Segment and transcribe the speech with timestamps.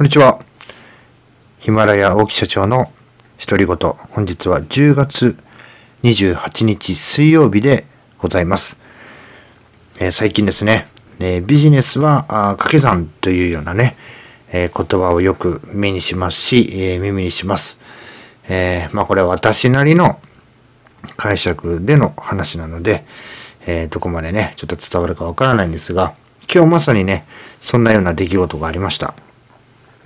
[0.00, 0.42] こんにちは。
[1.58, 2.90] ヒマラヤ大木社長の
[3.38, 3.76] 独り言。
[4.12, 5.36] 本日は10月
[6.04, 7.84] 28日水曜日で
[8.16, 8.78] ございます。
[9.98, 10.88] えー、最近ですね、
[11.18, 13.98] えー、ビジネスは掛け算というようなね、
[14.52, 17.76] えー、言葉をよく目にしますし、え耳にします。
[18.48, 20.18] えまあこれは私なりの
[21.18, 23.04] 解釈での話なので、
[23.66, 26.14] えどこまでね、ちょっと伝わるかわからないんですが、
[26.50, 27.26] 今日まさにね、
[27.60, 29.12] そんなような出来事がありました。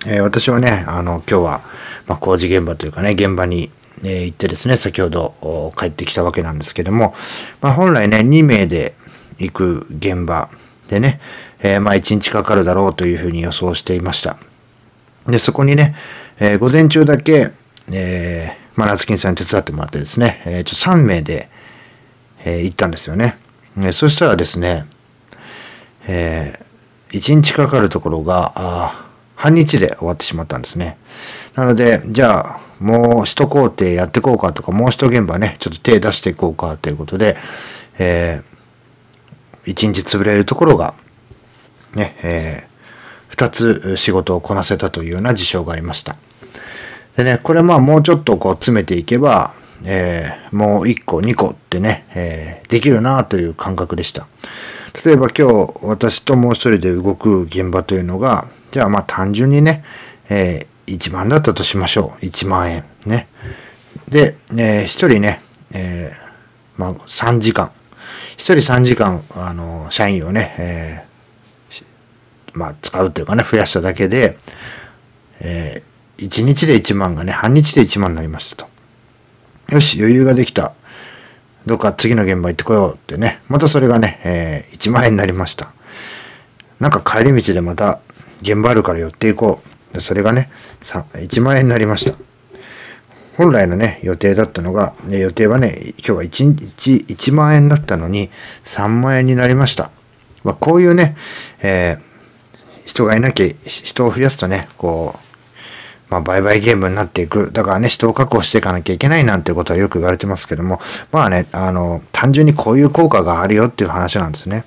[0.07, 1.63] えー、私はね、あの、今日は、
[2.07, 3.71] まあ、工事現場というかね、現場に、
[4.03, 7.15] えー、行ってですね、先ほど帰ってきたわけなんですけども、
[7.61, 8.95] まあ、本来ね、2名で
[9.39, 10.51] 行く現場
[10.89, 11.21] でね、
[11.61, 14.37] えー、まあ、1日かかるだろうというふうに予想していました。
[15.27, 15.97] で、そこにね、
[16.39, 17.53] え、午前中だけ、
[17.91, 21.49] えー、まあ、夏金さんに手伝ってもらってですね、えー、ちょ3名で、
[22.45, 23.39] え、行ったんですよね。
[23.83, 24.87] えそしたらですね、
[26.07, 26.61] え、
[27.11, 29.07] 1日かかるところが、
[29.45, 30.97] 半日で終わってしまったんですね。
[31.55, 37.37] なので、じゃあ、もう一工程やっていこうかとか、もう一現場ね、ちょっと手出していこうかということで、
[37.99, 40.95] えー、一日潰れるところが、
[41.95, 42.85] ね、えー、
[43.29, 46.17] 二つ仕事をこなせたというような事象がありました。
[47.19, 49.53] でね、これまあもうちょっとこう詰めていけば、
[49.85, 54.27] えー、もう一個、二個ってね、えー、できるなという感覚でした。
[55.03, 59.85] 例えば今日私ともう一人で動く現場というのが、じゃあまあ単純にね、
[60.29, 62.25] えー、1万だったとしましょう。
[62.25, 62.85] 1万円。
[63.05, 63.29] ね。
[64.09, 65.43] で、えー、1人ね、
[65.73, 67.73] えー、まあ3時間。
[68.37, 74.39] 1人3時間、あの、社員をね、えー、まあ使うというかね、増やしただけで、
[75.41, 79.75] えー、1日で1万がね、半日で1万になりましたと。
[79.75, 80.75] よし、余裕ができた。
[81.67, 85.73] どっか次の現場行ってこようってね、またそれがね、えー、1万円になりました。
[86.81, 88.01] なんか帰り道でまた
[88.43, 90.01] 現場あるから寄っていこう。
[90.01, 90.51] それがね、
[90.83, 92.17] 1万円になりました。
[93.37, 98.31] 本来のね、予定だったのが、ね、予定はね、今日は 1, 1, 1万円だったのに
[98.65, 99.91] 3万円になりました。
[100.43, 101.17] まあ、こういうね、
[101.61, 102.01] えー、
[102.87, 105.34] 人がいなきゃ、人を増やすとね、こう、
[106.11, 107.51] まあ、売買ゲームになっていく。
[107.53, 110.81] だからね、人を確保していかなきゃいけないなんてことはよく言われてますけども、
[111.13, 114.65] まあね、あの、単純にこういう効果があるよっていう話なんですね。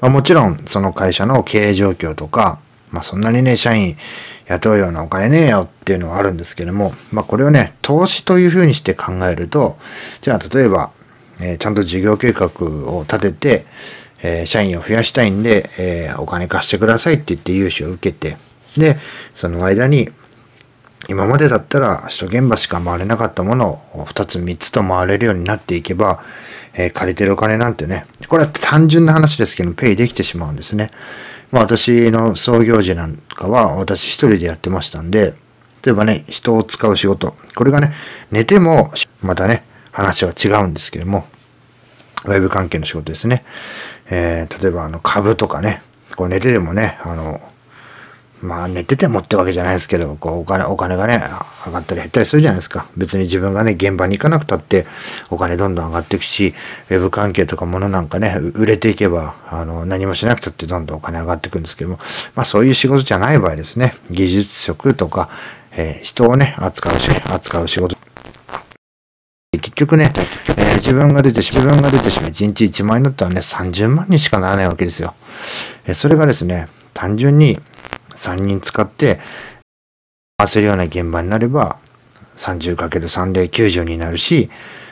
[0.00, 2.58] まあ、もちろん、その会社の経営状況とか、
[2.90, 3.96] まあ、そんなにね、社員
[4.46, 9.78] 雇うようなお金ねえよっていうのはあるんですけども、まあ、これをね、投資というふうにして考えると、
[10.20, 10.90] じゃあ、例えば、
[11.40, 13.66] えー、ちゃんと事業計画を立てて、
[14.22, 18.36] えー、社員を増やしたいんで、えー、お金貸してくださいって言って融資を受けて、
[18.76, 18.98] で、
[19.34, 20.10] その間に、
[21.08, 26.22] 今までだったら首都現場しか回れなかったものを2つ3つと回れるようになっていけば、
[26.74, 30.90] えー、借りてるお金なんてね、これは単純な話ですけど、ペイできてしまうんですね。
[31.50, 35.34] まあ私の創業時なんかは私一人でやってましたんで、
[35.84, 37.34] 例えばね、人を使う仕事。
[37.56, 37.92] これがね、
[38.30, 41.26] 寝ても、またね、話は違うんですけども、
[42.24, 43.44] ウェブ関係の仕事ですね。
[44.08, 45.82] えー、例えばあの株とかね、
[46.16, 47.40] こう寝てでもね、あの、
[48.42, 51.22] まあ寝ててもってわけじゃないですけど、こうお金、お金がね、
[51.64, 52.88] 上がったり減ったりするじゃないですか。
[52.96, 54.86] 別に自分がね、現場に行かなくたって
[55.30, 56.52] お金どんどん上がっていくし、
[56.90, 61.98] ウェブ関係とか物なんかね、売れていけば、あの、何もしなくたってどんどんお金上がっていくんですけども、
[62.34, 65.28] まあそういう仕事じゃない場合ですね、技術職とか、
[65.72, 67.96] えー、人をね、扱うし、扱う仕事。
[69.52, 70.12] 結局ね、
[70.48, 75.14] えー、自分が出てしまう、自分が出てしまう、1日1万円だったらね、30万にしかならないわけですよ。
[75.86, 77.60] えー、それがですね、単純に、
[78.16, 79.20] 3人使って
[80.38, 81.78] 回せるような現場になれば
[82.36, 84.50] 30×3 で90になるし、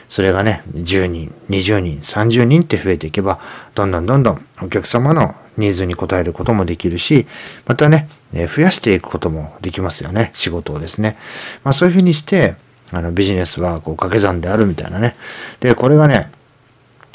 [0.09, 3.39] それがね、10人、20人、30人って増えていけば、
[3.75, 7.27] どんどんどんどんお客様のニーズに応えることもできるし、
[7.65, 11.17] またね、増やしていくこともできますよね、仕事をですね。
[11.63, 12.55] まあそういうふうにして、
[12.91, 15.15] あのビジネスはこう掛け算であるみたいなね。
[15.61, 16.29] で、これがね、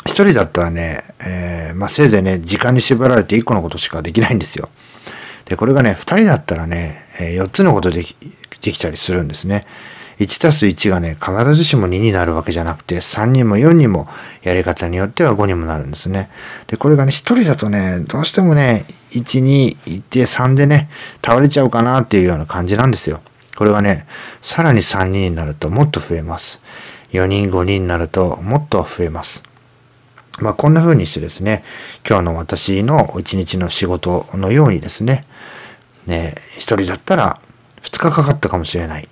[0.07, 4.71] 一人だったらね、えー、まあせいぜいね、時間に縛られて一個のことしかできないんですよ。
[5.47, 8.17] で、これがね、二人だったらね、4つのことでき
[8.61, 9.67] できたりするんですね。
[10.19, 14.09] 1たす1がね、必ずしも2になるわけじゃなくて、3にも4にも
[14.43, 16.31] やり方によっては5にもなるんですね。
[16.69, 20.89] で、これがね、1人だとね、どうしてもね、1、2、1って3でね、
[21.25, 23.21] 倒れちゃうかなっていうような感じなんですよ。
[23.57, 24.07] これがね、
[24.41, 26.61] さらに3人になるともっと増えます。
[27.13, 29.43] 4人、5人になるともっと増えます。
[30.39, 31.65] まあ、こんな風にしてですね、
[32.07, 35.25] 今日の私の一日の仕事のようにですね、
[36.07, 37.41] ね、一人だったら
[37.81, 39.09] 二日かかったかもしれない。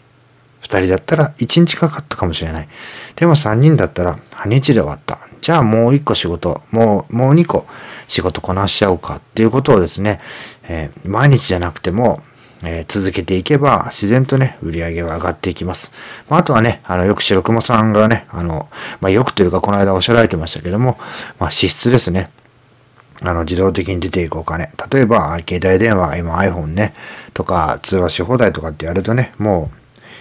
[0.61, 2.69] 二人だったら一日かかったかもしれない。
[3.17, 5.19] でも三人だったら半日で終わった。
[5.41, 7.67] じゃあもう一個仕事、もう、もう二個
[8.09, 10.21] 仕事こなしちゃおうかっていうことをですね、
[10.63, 12.23] えー、毎日じゃなくても、
[12.65, 15.93] えー、続けていけば、自然とね、売り上げは上がっていきます。
[16.29, 18.69] まあ、あとはね、あの、よく白熊さんがね、あの、
[19.01, 20.99] まあ、よくというか、この間おっしゃられてましたけども、
[21.39, 22.31] まあ、支出ですね。
[23.21, 24.71] あの、自動的に出ていくお金。
[24.91, 26.95] 例えば、携帯電話、今 iPhone ね、
[27.33, 29.71] とか、通話し放題とかってやるとね、も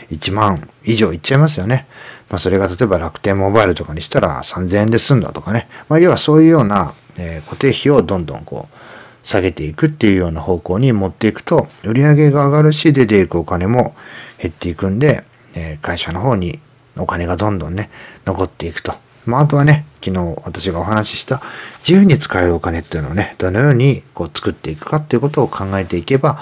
[0.10, 1.88] う、1万以上いっちゃいますよね。
[2.30, 5.68] まあ、それが例えば楽天モバイルとかにしたら3000円で済んだとかね。
[5.90, 8.78] まあ、要はそういうような、えー、固定費をどんどんこう、
[9.24, 13.96] 下げていくっていうような方向に持っていくと、売上が上がるし、出ていくお金も
[14.38, 15.24] 減っていくんで、
[15.56, 16.60] え、会社の方に
[16.98, 17.90] お金がどんどんね、
[18.26, 18.94] 残っていくと。
[19.26, 21.42] まあ、あとはね、昨日私がお話しした
[21.80, 26.40] 自由に使えるお金っていうのをね、どのようにこう作っていくかっていうことを考えていけば、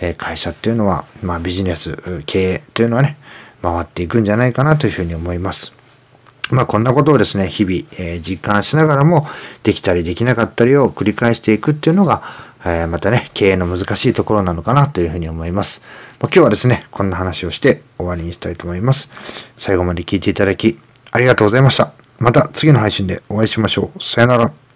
[0.00, 3.16] え、会社っていうのは、まあビジネス、経営っていうのはね、
[3.62, 5.72] 回っていくんじゃないかなというふうに思います。
[6.50, 9.26] まあこんなことをですね、日々、えー、実感しながらも、
[9.62, 12.22] できたりできなかったりを繰り返していくっていうのが、
[12.64, 15.80] えー、またね、経営の難しいところなのかなというふうに思います。
[16.20, 19.10] まあ、今日はですね、こんな話をして終わりにしたいと思います。
[19.56, 20.78] 最後まで聞いていただき、
[21.10, 21.92] ありがとうございました。
[22.18, 24.02] また次の配信でお会いしましょう。
[24.02, 24.69] さよなら。